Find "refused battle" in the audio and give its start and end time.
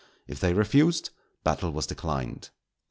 0.55-1.69